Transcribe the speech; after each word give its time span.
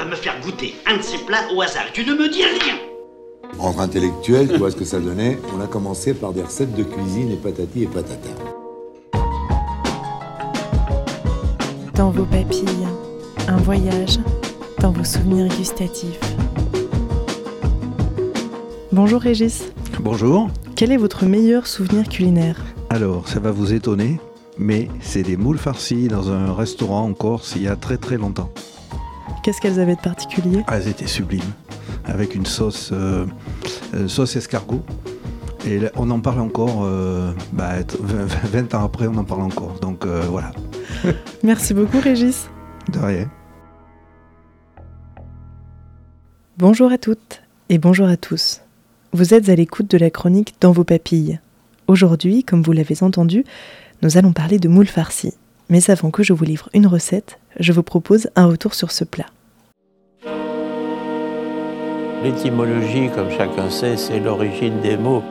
va 0.00 0.06
me 0.06 0.16
faire 0.16 0.40
goûter 0.40 0.74
un 0.86 0.96
de 0.96 1.02
ces 1.02 1.18
plats 1.18 1.52
au 1.54 1.60
hasard. 1.60 1.84
Tu 1.92 2.04
ne 2.06 2.14
me 2.14 2.30
dis 2.30 2.42
rien. 2.42 2.76
Entre 3.58 3.80
intellectuels, 3.80 4.48
tu 4.48 4.56
vois 4.56 4.70
ce 4.70 4.76
que 4.76 4.84
ça 4.84 4.98
donnait 4.98 5.38
On 5.54 5.60
a 5.60 5.66
commencé 5.66 6.14
par 6.14 6.32
des 6.32 6.42
recettes 6.42 6.74
de 6.74 6.84
cuisine 6.84 7.30
et 7.32 7.36
patati 7.36 7.82
et 7.82 7.86
patata. 7.86 8.30
Dans 11.94 12.10
vos 12.10 12.24
papilles, 12.24 12.88
un 13.46 13.58
voyage 13.58 14.18
dans 14.80 14.90
vos 14.90 15.04
souvenirs 15.04 15.48
gustatifs. 15.58 16.18
Bonjour 18.92 19.20
Régis. 19.20 19.64
Bonjour. 20.00 20.48
Quel 20.76 20.92
est 20.92 20.96
votre 20.96 21.26
meilleur 21.26 21.66
souvenir 21.66 22.08
culinaire? 22.08 22.56
Alors, 22.88 23.28
ça 23.28 23.38
va 23.38 23.50
vous 23.50 23.74
étonner, 23.74 24.18
mais 24.56 24.88
c'est 25.02 25.22
des 25.22 25.36
moules 25.36 25.58
farcies 25.58 26.08
dans 26.08 26.30
un 26.30 26.54
restaurant 26.54 27.04
en 27.04 27.12
Corse 27.12 27.52
il 27.56 27.62
y 27.64 27.68
a 27.68 27.76
très 27.76 27.98
très 27.98 28.16
longtemps. 28.16 28.50
Qu'est-ce 29.42 29.60
qu'elles 29.60 29.80
avaient 29.80 29.96
de 29.96 30.00
particulier? 30.00 30.62
Ah, 30.66 30.76
elles 30.76 30.88
étaient 30.88 31.06
sublimes, 31.06 31.40
avec 32.04 32.34
une 32.34 32.44
sauce, 32.44 32.90
euh, 32.92 33.24
euh, 33.94 34.06
sauce 34.06 34.36
escargot. 34.36 34.84
Et 35.66 35.78
là, 35.78 35.90
on 35.96 36.10
en 36.10 36.20
parle 36.20 36.40
encore, 36.40 36.84
euh, 36.84 37.32
bah, 37.52 37.74
20 38.00 38.74
ans 38.74 38.84
après, 38.84 39.06
on 39.06 39.16
en 39.16 39.24
parle 39.24 39.42
encore. 39.42 39.78
Donc 39.80 40.06
euh, 40.06 40.22
voilà. 40.28 40.52
Merci 41.42 41.74
beaucoup 41.74 42.00
Régis. 42.00 42.48
De 42.92 42.98
rien. 42.98 43.30
Bonjour 46.58 46.92
à 46.92 46.98
toutes 46.98 47.42
et 47.68 47.78
bonjour 47.78 48.08
à 48.08 48.16
tous. 48.16 48.60
Vous 49.12 49.34
êtes 49.34 49.48
à 49.48 49.54
l'écoute 49.54 49.90
de 49.90 49.98
la 49.98 50.10
chronique 50.10 50.54
Dans 50.60 50.72
vos 50.72 50.84
papilles. 50.84 51.40
Aujourd'hui, 51.88 52.44
comme 52.44 52.62
vous 52.62 52.72
l'avez 52.72 53.02
entendu, 53.02 53.44
nous 54.02 54.16
allons 54.16 54.32
parler 54.32 54.58
de 54.58 54.68
moules 54.68 54.86
farcis. 54.86 55.34
Mais 55.68 55.90
avant 55.90 56.10
que 56.10 56.22
je 56.22 56.32
vous 56.32 56.44
livre 56.44 56.68
une 56.74 56.86
recette, 56.86 57.38
je 57.58 57.72
vous 57.72 57.82
propose 57.82 58.28
un 58.34 58.46
retour 58.46 58.74
sur 58.74 58.90
ce 58.90 59.04
plat. 59.04 59.26
L'étymologie, 62.22 63.08
comme 63.14 63.30
chacun 63.30 63.70
sait, 63.70 63.96
c'est 63.96 64.20
l'origine 64.20 64.78
des 64.82 64.98
mots. 64.98 65.22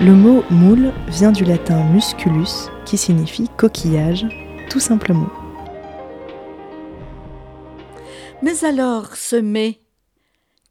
Le 0.00 0.12
mot 0.12 0.42
moule 0.48 0.92
vient 1.08 1.32
du 1.32 1.44
latin 1.44 1.84
musculus, 1.92 2.70
qui 2.86 2.96
signifie 2.96 3.50
coquillage, 3.58 4.26
tout 4.70 4.80
simplement. 4.80 5.28
Mais 8.42 8.64
alors, 8.64 9.16
ce 9.16 9.36
mets, 9.36 9.80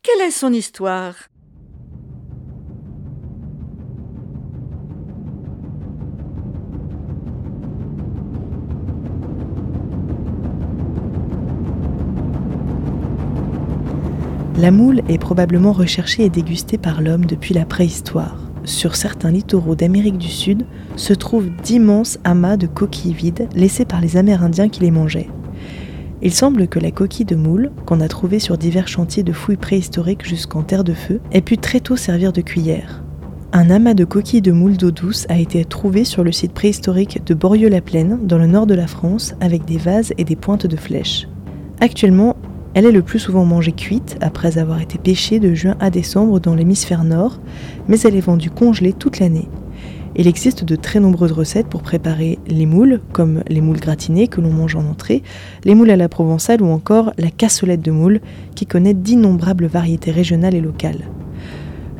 quelle 0.01 0.21
est 0.21 0.31
son 0.31 0.51
histoire? 0.51 1.13
La 14.57 14.71
moule 14.71 15.01
est 15.09 15.17
probablement 15.17 15.73
recherchée 15.73 16.23
et 16.23 16.29
dégustée 16.29 16.77
par 16.77 17.01
l'homme 17.01 17.25
depuis 17.25 17.53
la 17.53 17.65
préhistoire. 17.65 18.37
Sur 18.63 18.95
certains 18.95 19.29
littoraux 19.31 19.75
d'Amérique 19.75 20.17
du 20.17 20.29
Sud 20.29 20.65
se 20.95 21.13
trouvent 21.13 21.49
d'immenses 21.61 22.19
amas 22.23 22.55
de 22.55 22.65
coquilles 22.65 23.13
vides 23.13 23.49
laissées 23.53 23.83
par 23.83 23.99
les 23.99 24.15
Amérindiens 24.15 24.69
qui 24.69 24.79
les 24.79 24.91
mangeaient. 24.91 25.29
Il 26.21 26.33
semble 26.33 26.69
que 26.69 26.79
la 26.79 26.91
coquille 26.91 27.25
de 27.25 27.35
moule, 27.35 27.71
qu'on 27.85 27.99
a 27.99 28.07
trouvée 28.07 28.39
sur 28.39 28.57
divers 28.57 28.87
chantiers 28.87 29.23
de 29.23 29.33
fouilles 29.33 29.57
préhistoriques 29.57 30.25
jusqu'en 30.25 30.63
terre 30.63 30.85
de 30.85 30.93
feu, 30.93 31.19
ait 31.33 31.41
pu 31.41 31.57
très 31.57 31.81
tôt 31.81 31.97
servir 31.97 32.31
de 32.31 32.39
cuillère. 32.39 33.03
Un 33.51 33.69
amas 33.69 33.93
de 33.93 34.05
coquilles 34.05 34.41
de 34.41 34.53
moule 34.53 34.77
d'eau 34.77 34.91
douce 34.91 35.25
a 35.27 35.37
été 35.37 35.65
trouvé 35.65 36.05
sur 36.05 36.23
le 36.23 36.31
site 36.31 36.53
préhistorique 36.53 37.25
de 37.25 37.33
Borieux-la-Plaine, 37.33 38.19
dans 38.23 38.37
le 38.37 38.47
nord 38.47 38.67
de 38.67 38.73
la 38.73 38.87
France, 38.87 39.35
avec 39.41 39.65
des 39.65 39.77
vases 39.77 40.13
et 40.17 40.23
des 40.23 40.37
pointes 40.37 40.65
de 40.65 40.77
flèches. 40.77 41.27
Actuellement, 41.81 42.37
elle 42.75 42.85
est 42.85 42.91
le 42.91 43.01
plus 43.01 43.19
souvent 43.19 43.45
mangée 43.45 43.71
cuite, 43.71 44.17
après 44.19 44.57
avoir 44.57 44.81
été 44.81 44.97
pêchée 44.97 45.39
de 45.39 45.53
juin 45.53 45.77
à 45.79 45.89
décembre 45.89 46.41
dans 46.41 46.53
l'hémisphère 46.53 47.05
nord, 47.05 47.39
mais 47.87 47.97
elle 48.01 48.17
est 48.17 48.21
vendue 48.21 48.49
congelée 48.49 48.91
toute 48.91 49.19
l'année. 49.19 49.47
Il 50.17 50.27
existe 50.27 50.65
de 50.65 50.75
très 50.75 50.99
nombreuses 50.99 51.31
recettes 51.31 51.67
pour 51.67 51.81
préparer 51.81 52.37
les 52.47 52.65
moules, 52.65 52.99
comme 53.13 53.43
les 53.47 53.61
moules 53.61 53.79
gratinées 53.79 54.27
que 54.27 54.41
l'on 54.41 54.51
mange 54.51 54.75
en 54.75 54.85
entrée, 54.87 55.23
les 55.63 55.73
moules 55.73 55.89
à 55.89 55.95
la 55.95 56.09
provençale 56.09 56.61
ou 56.61 56.67
encore 56.67 57.13
la 57.17 57.31
cassolette 57.31 57.81
de 57.81 57.91
moules, 57.91 58.19
qui 58.55 58.65
connaît 58.65 58.93
d'innombrables 58.93 59.67
variétés 59.67 60.11
régionales 60.11 60.55
et 60.55 60.61
locales. 60.61 61.09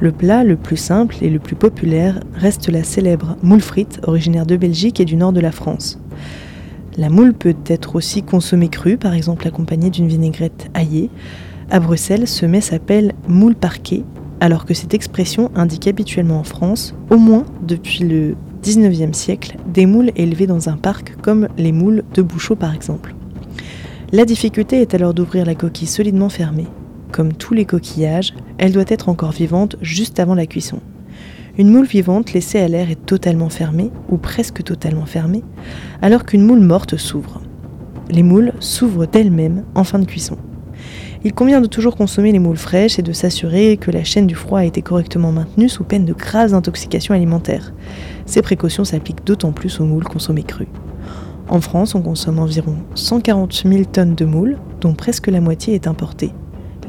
Le 0.02 0.12
plat 0.12 0.44
le 0.44 0.58
plus 0.58 0.78
simple 0.78 1.16
et 1.22 1.30
le 1.30 1.40
plus 1.40 1.56
populaire 1.56 2.20
reste 2.34 2.68
la 2.68 2.84
célèbre 2.84 3.38
moule 3.42 3.62
frite, 3.62 4.02
originaire 4.04 4.46
de 4.46 4.58
Belgique 4.58 5.00
et 5.00 5.06
du 5.06 5.16
nord 5.16 5.32
de 5.32 5.40
la 5.40 5.54
France. 5.54 6.00
La 6.98 7.10
moule 7.10 7.34
peut 7.34 7.56
être 7.68 7.96
aussi 7.96 8.24
consommée 8.24 8.70
crue, 8.70 8.98
par 8.98 9.14
exemple 9.14 9.48
accompagnée 9.48 9.90
d'une 9.90 10.08
vinaigrette 10.08 10.70
aillée. 10.74 11.10
À 11.70 11.82
Bruxelles, 11.82 12.28
ce 12.28 12.46
mets 12.46 12.62
s'appelle 12.62 13.14
moule 13.28 13.56
parquet, 13.56 14.04
alors 14.40 14.66
que 14.66 14.74
cette 14.74 14.94
expression 14.94 15.52
indique 15.56 15.88
habituellement 15.88 16.40
en 16.40 16.44
France, 16.44 16.96
au 17.10 17.18
moins 17.18 17.44
depuis 17.62 18.00
le 18.00 18.36
19e 18.64 19.14
siècle, 19.14 19.58
des 19.68 19.86
moules 19.86 20.12
élevées 20.16 20.48
dans 20.48 20.70
un 20.70 20.78
parc 20.78 21.16
comme 21.22 21.50
les 21.58 21.74
moules 21.74 22.04
de 22.14 22.22
Bouchot 22.22 22.56
par 22.56 22.74
exemple. 22.74 23.14
La 24.14 24.24
difficulté 24.24 24.80
est 24.80 24.94
alors 24.94 25.14
d'ouvrir 25.14 25.46
la 25.46 25.56
coquille 25.56 25.88
solidement 25.88 26.30
fermée. 26.30 26.68
Comme 27.12 27.34
tous 27.34 27.54
les 27.54 27.66
coquillages, 27.66 28.34
elle 28.58 28.72
doit 28.72 28.86
être 28.88 29.10
encore 29.10 29.32
vivante 29.32 29.76
juste 29.82 30.20
avant 30.20 30.36
la 30.36 30.46
cuisson. 30.46 30.80
Une 31.58 31.70
moule 31.70 31.86
vivante 31.86 32.34
laissée 32.34 32.60
à 32.60 32.68
l'air 32.68 32.92
est 32.92 33.06
totalement 33.06 33.50
fermée, 33.50 33.90
ou 34.10 34.18
presque 34.18 34.64
totalement 34.64 35.06
fermée, 35.06 35.44
alors 36.02 36.26
qu'une 36.26 36.46
moule 36.46 36.60
morte 36.60 36.98
s'ouvre. 36.98 37.42
Les 38.10 38.24
moules 38.24 38.52
s'ouvrent 38.60 39.06
d'elles-mêmes 39.06 39.64
en 39.74 39.86
fin 39.86 40.00
de 40.00 40.06
cuisson. 40.06 40.38
Il 41.24 41.34
convient 41.34 41.62
de 41.62 41.68
toujours 41.68 41.96
consommer 41.96 42.34
les 42.34 42.40
moules 42.40 42.58
fraîches 42.58 43.00
et 43.00 43.04
de 43.04 43.14
s'assurer 43.14 43.78
que 43.78 43.90
la 43.90 44.04
chaîne 44.04 44.28
du 44.28 44.36
froid 44.36 44.60
a 44.60 44.66
été 44.66 44.82
correctement 44.82 45.32
maintenue 45.32 45.70
sous 45.70 45.86
peine 45.86 46.06
de 46.06 46.14
graves 46.14 46.54
intoxications 46.54 47.16
alimentaires. 47.16 47.74
Ces 48.26 48.42
précautions 48.42 48.84
s'appliquent 48.84 49.26
d'autant 49.26 49.54
plus 49.54 49.80
aux 49.80 49.86
moules 49.86 50.04
consommées 50.04 50.44
crues. 50.44 50.68
En 51.48 51.62
France, 51.62 51.96
on 51.96 52.02
consomme 52.02 52.40
environ 52.40 52.76
140 52.96 53.64
000 53.66 53.86
tonnes 53.86 54.16
de 54.16 54.26
moules, 54.26 54.58
dont 54.82 54.94
presque 54.94 55.28
la 55.28 55.42
moitié 55.42 55.74
est 55.74 55.88
importée. 55.88 56.32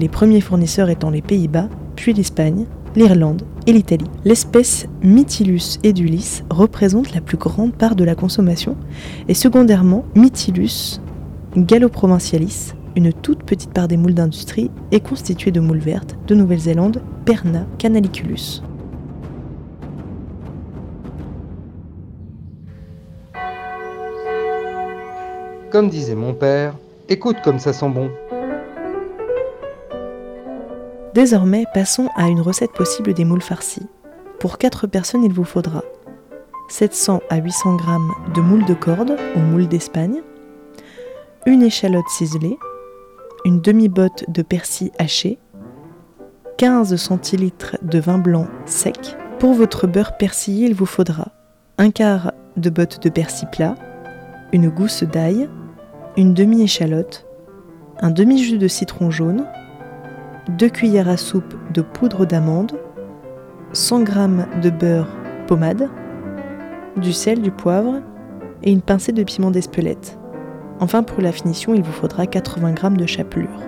Les 0.00 0.09
premiers 0.09 0.41
fournisseurs 0.41 0.91
étant 0.91 1.10
les 1.10 1.22
Pays-Bas, 1.22 1.69
puis 1.94 2.12
l'Espagne, 2.12 2.66
l'Irlande 2.97 3.43
et 3.67 3.73
l'Italie. 3.73 4.07
L'espèce 4.25 4.87
Mytilus 5.03 5.79
edulis 5.84 6.43
représente 6.51 7.15
la 7.15 7.21
plus 7.21 7.37
grande 7.37 7.75
part 7.75 7.95
de 7.95 8.05
la 8.05 8.15
consommation 8.15 8.77
et 9.29 9.34
secondairement 9.34 10.05
Mytilus 10.15 11.01
galloprovincialis, 11.57 12.73
une 12.97 13.12
toute 13.12 13.43
petite 13.43 13.73
part 13.73 13.89
des 13.89 13.97
moules 13.97 14.15
d'industrie, 14.15 14.71
est 14.93 15.01
constituée 15.01 15.51
de 15.51 15.61
moules 15.61 15.79
vertes 15.79 16.17
de 16.27 16.34
Nouvelle-Zélande, 16.34 17.03
Perna 17.25 17.67
canaliculus. 17.79 18.62
Comme 25.71 25.91
disait 25.91 26.15
mon 26.15 26.33
père, 26.33 26.75
écoute 27.09 27.37
comme 27.45 27.59
ça 27.59 27.73
sent 27.73 27.91
bon. 27.91 28.11
Désormais, 31.16 31.65
passons 31.72 32.10
à 32.15 32.28
une 32.28 32.43
recette 32.43 32.72
possible 32.72 33.15
des 33.15 33.25
moules 33.25 33.41
farcis. 33.41 33.87
Pour 34.38 34.59
4 34.59 34.87
personnes, 34.87 35.25
il 35.25 35.32
vous 35.32 35.44
faudra 35.44 35.82
700 36.69 37.22
à 37.31 37.38
800 37.38 37.78
g 37.78 37.84
de 38.34 38.43
moules 38.43 38.66
de 38.66 38.75
corde 38.75 39.16
ou 39.34 39.38
moules 39.38 39.66
d'Espagne, 39.66 40.21
une 41.47 41.62
échalote 41.62 42.06
ciselée, 42.10 42.59
une 43.47 43.62
demi-botte 43.62 44.27
de 44.28 44.43
persil 44.43 44.91
haché, 44.99 45.38
15 46.59 46.94
centilitres 46.97 47.78
de 47.81 47.98
vin 47.98 48.19
blanc 48.19 48.47
sec. 48.66 49.16
Pour 49.38 49.54
votre 49.54 49.87
beurre 49.87 50.19
persillé, 50.19 50.66
il 50.66 50.75
vous 50.75 50.84
faudra 50.84 51.28
un 51.78 51.93
quart 51.93 52.33
de 52.59 52.69
botte 52.69 53.03
de 53.03 53.09
persil 53.09 53.48
plat, 53.50 53.75
une 54.53 54.69
gousse 54.69 55.03
d'ail, 55.03 55.48
une 56.18 56.34
demi-échalote, 56.34 57.27
un 58.01 58.10
demi-jus 58.10 58.59
de 58.59 58.68
citron 58.68 59.10
jaune, 59.10 59.47
2 60.48 60.69
cuillères 60.69 61.09
à 61.09 61.16
soupe 61.16 61.54
de 61.72 61.83
poudre 61.83 62.25
d'amande, 62.25 62.78
100 63.72 64.07
g 64.07 64.13
de 64.63 64.71
beurre 64.71 65.09
pommade, 65.48 65.89
du 66.97 67.13
sel, 67.13 67.43
du 67.43 67.51
poivre 67.51 68.01
et 68.63 68.71
une 68.71 68.81
pincée 68.81 69.13
de 69.13 69.25
piment 69.25 69.51
d'Espelette. 69.51 70.19
Enfin, 70.78 71.03
pour 71.03 71.21
la 71.21 71.33
finition, 71.33 71.75
il 71.75 71.83
vous 71.83 71.93
faudra 71.93 72.27
80 72.27 72.75
g 72.77 72.97
de 72.97 73.07
chapelure. 73.07 73.60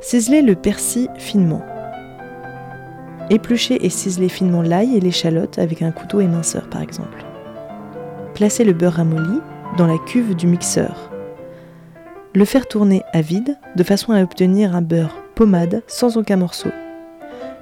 Ciselez 0.00 0.42
le 0.42 0.54
persil 0.54 1.08
finement. 1.16 1.62
Épluchez 3.28 3.84
et 3.84 3.90
ciselez 3.90 4.28
finement 4.28 4.62
l'ail 4.62 4.96
et 4.96 5.00
l'échalote 5.00 5.58
avec 5.58 5.82
un 5.82 5.90
couteau 5.90 6.20
éminceur 6.20 6.70
par 6.70 6.80
exemple. 6.80 7.24
Placez 8.34 8.62
le 8.62 8.72
beurre 8.72 8.94
ramolli 8.94 9.40
dans 9.76 9.88
la 9.88 9.98
cuve 9.98 10.36
du 10.36 10.46
mixeur. 10.46 11.10
Le 12.34 12.44
faire 12.44 12.68
tourner 12.68 13.02
à 13.12 13.22
vide 13.22 13.56
de 13.76 13.82
façon 13.82 14.12
à 14.12 14.22
obtenir 14.22 14.76
un 14.76 14.82
beurre 14.82 15.16
pommade 15.34 15.82
sans 15.86 16.16
aucun 16.18 16.36
morceau. 16.36 16.68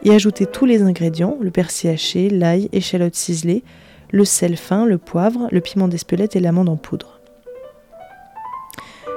Et 0.03 0.11
ajoutez 0.11 0.47
tous 0.47 0.67
les 0.67 0.83
ingrédients, 0.83 1.37
le 1.41 1.51
persil 1.51 1.91
haché, 1.91 2.31
l'ail, 2.31 2.69
échalote 2.73 3.15
ciselée, 3.15 3.63
le 4.11 4.25
sel 4.25 4.57
fin, 4.57 4.85
le 4.85 4.99
poivre, 4.99 5.49
le 5.53 5.61
piment 5.61 5.89
d'Espelette 5.89 6.37
et 6.37 6.41
l'amande 6.41 6.69
en 6.69 6.77
poudre. 6.77 7.21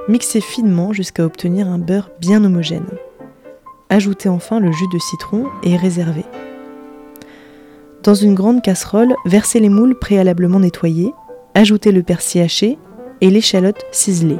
Mixez 0.07 0.42
finement 0.42 0.94
jusqu'à 0.94 1.25
obtenir 1.25 1.68
un 1.68 1.80
beurre 1.80 2.10
bien 2.19 2.44
homogène. 2.44 2.88
Ajoutez 3.90 4.30
enfin 4.30 4.60
le 4.60 4.72
jus 4.72 4.88
de 4.94 5.00
citron 5.00 5.46
et 5.63 5.75
réservez. 5.75 6.25
Dans 8.04 8.16
une 8.16 8.36
grande 8.36 8.62
casserole, 8.62 9.16
versez 9.25 9.60
les 9.60 9.69
moules 9.69 9.98
préalablement 9.98 10.60
nettoyés, 10.60 11.13
ajoutez 11.54 11.92
le 11.92 12.04
persil 12.04 12.42
haché 12.42 12.78
et 13.22 13.30
l'échalote 13.30 13.84
ciselée. 13.92 14.40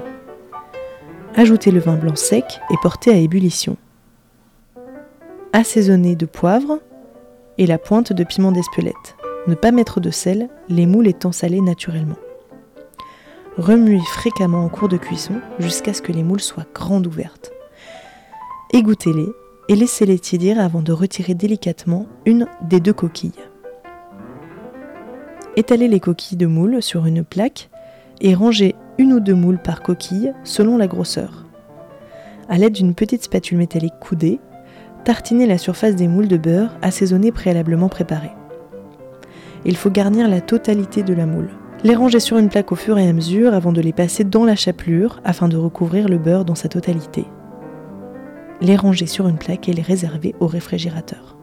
Ajoutez 1.40 1.72
le 1.72 1.80
vin 1.80 1.96
blanc 1.96 2.18
sec 2.18 2.60
et 2.70 2.76
portez 2.82 3.12
à 3.12 3.16
ébullition. 3.16 3.78
Assaisonnez 5.54 6.18
de 6.18 6.26
poivre 6.26 6.82
et 7.58 7.66
la 7.66 7.78
pointe 7.78 8.12
de 8.12 8.26
piment 8.26 8.52
d'Espelette. 8.52 9.16
Ne 9.48 9.56
pas 9.56 9.72
mettre 9.72 10.02
de 10.02 10.12
sel, 10.12 10.50
les 10.68 10.86
moules 10.86 11.08
étant 11.08 11.32
salés 11.32 11.62
naturellement. 11.62 12.18
Remuez 13.58 14.02
fréquemment 14.02 14.66
en 14.66 14.68
cours 14.68 14.90
de 14.90 14.98
cuisson 14.98 15.36
jusqu'à 15.60 15.94
ce 15.94 16.02
que 16.02 16.12
les 16.12 16.24
moules 16.24 16.42
soient 16.42 16.68
grandes 16.76 17.08
ouvertes. 17.08 17.54
Égouttez-les 18.74 19.30
et 19.70 19.78
laissez-les 19.78 20.20
tiédir 20.20 20.60
avant 20.60 20.82
de 20.82 20.92
retirer 20.92 21.36
délicatement 21.36 22.06
une 22.26 22.48
des 22.64 22.82
deux 22.82 22.92
coquilles. 22.92 23.32
Étalez 25.56 25.88
les 25.88 26.02
coquilles 26.02 26.38
de 26.38 26.48
moules 26.48 26.84
sur 26.84 27.06
une 27.06 27.24
plaque 27.24 27.70
et 28.20 28.34
rangez 28.34 28.76
une 29.00 29.14
ou 29.14 29.22
deux 29.22 29.34
moules 29.34 29.58
par 29.58 29.82
coquille 29.82 30.34
selon 30.44 30.78
la 30.78 30.86
grosseur. 30.86 31.46
A 32.50 32.58
l'aide 32.58 32.74
d'une 32.74 32.94
petite 32.94 33.24
spatule 33.24 33.58
métallique 33.58 33.98
coudée, 34.02 34.42
tartinez 35.06 35.48
la 35.48 35.58
surface 35.58 35.96
des 35.96 36.10
moules 36.10 36.28
de 36.28 36.36
beurre 36.36 36.78
assaisonnés 36.82 37.32
préalablement 37.32 37.88
préparés. 37.88 38.34
Il 39.64 39.78
faut 39.78 39.90
garnir 39.90 40.28
la 40.28 40.42
totalité 40.42 41.02
de 41.02 41.14
la 41.14 41.26
moule. 41.26 41.50
Les 41.86 41.96
ranger 41.96 42.20
sur 42.20 42.38
une 42.38 42.50
plaque 42.50 42.74
au 42.74 42.76
fur 42.76 42.98
et 42.98 43.08
à 43.08 43.14
mesure 43.14 43.54
avant 43.54 43.72
de 43.72 43.80
les 43.80 43.94
passer 43.94 44.26
dans 44.26 44.44
la 44.44 44.58
chapelure 44.58 45.22
afin 45.24 45.48
de 45.48 45.56
recouvrir 45.56 46.10
le 46.10 46.18
beurre 46.18 46.44
dans 46.44 46.56
sa 46.56 46.68
totalité. 46.68 47.24
Les 48.60 48.76
ranger 48.76 49.08
sur 49.08 49.30
une 49.30 49.38
plaque 49.38 49.70
et 49.70 49.74
les 49.74 49.82
réserver 49.82 50.36
au 50.42 50.48
réfrigérateur. 50.48 51.38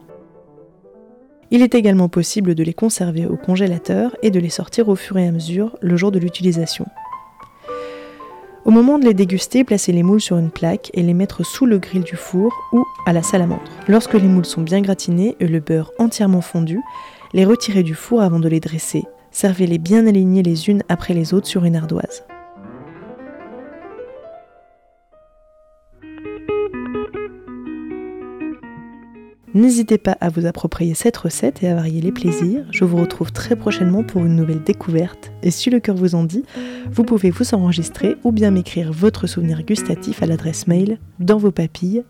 Il 1.50 1.62
est 1.62 1.74
également 1.74 2.10
possible 2.10 2.54
de 2.54 2.62
les 2.62 2.74
conserver 2.74 3.24
au 3.24 3.36
congélateur 3.36 4.14
et 4.22 4.30
de 4.30 4.40
les 4.40 4.50
sortir 4.50 4.90
au 4.90 4.96
fur 4.96 5.16
et 5.16 5.26
à 5.26 5.32
mesure 5.32 5.78
le 5.80 5.96
jour 5.96 6.12
de 6.12 6.18
l'utilisation. 6.18 6.84
Au 8.66 8.72
moment 8.72 8.98
de 8.98 9.04
les 9.04 9.14
déguster, 9.14 9.62
placez 9.62 9.92
les 9.92 10.02
moules 10.02 10.20
sur 10.20 10.38
une 10.38 10.50
plaque 10.50 10.90
et 10.92 11.02
les 11.02 11.14
mettre 11.14 11.46
sous 11.46 11.66
le 11.66 11.78
grill 11.78 12.02
du 12.02 12.16
four 12.16 12.52
ou 12.72 12.84
à 13.06 13.12
la 13.12 13.22
salamandre. 13.22 13.62
Lorsque 13.86 14.14
les 14.14 14.26
moules 14.26 14.44
sont 14.44 14.62
bien 14.62 14.80
gratinés 14.80 15.36
et 15.38 15.46
le 15.46 15.60
beurre 15.60 15.92
entièrement 16.00 16.40
fondu, 16.40 16.80
les 17.32 17.44
retirez 17.44 17.84
du 17.84 17.94
four 17.94 18.22
avant 18.22 18.40
de 18.40 18.48
les 18.48 18.58
dresser. 18.58 19.04
Servez-les 19.30 19.78
bien 19.78 20.08
alignés 20.08 20.42
les 20.42 20.68
unes 20.68 20.82
après 20.88 21.14
les 21.14 21.32
autres 21.32 21.46
sur 21.46 21.64
une 21.64 21.76
ardoise. 21.76 22.24
N'hésitez 29.56 29.96
pas 29.96 30.18
à 30.20 30.28
vous 30.28 30.44
approprier 30.44 30.92
cette 30.92 31.16
recette 31.16 31.62
et 31.62 31.68
à 31.68 31.74
varier 31.74 32.02
les 32.02 32.12
plaisirs. 32.12 32.66
Je 32.72 32.84
vous 32.84 32.98
retrouve 32.98 33.32
très 33.32 33.56
prochainement 33.56 34.04
pour 34.04 34.22
une 34.26 34.36
nouvelle 34.36 34.62
découverte. 34.62 35.32
Et 35.42 35.50
si 35.50 35.70
le 35.70 35.80
cœur 35.80 35.96
vous 35.96 36.14
en 36.14 36.24
dit, 36.24 36.44
vous 36.92 37.04
pouvez 37.04 37.30
vous 37.30 37.54
enregistrer 37.54 38.16
ou 38.22 38.32
bien 38.32 38.50
m'écrire 38.50 38.92
votre 38.92 39.26
souvenir 39.26 39.62
gustatif 39.62 40.22
à 40.22 40.26
l'adresse 40.26 40.66
mail 40.66 40.98
dans 41.20 41.38
vos 41.38 41.52
papilles 41.52 42.04